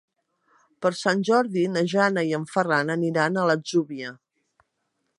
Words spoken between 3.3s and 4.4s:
a l'Atzúbia.